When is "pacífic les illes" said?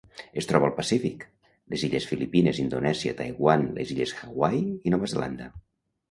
0.77-2.07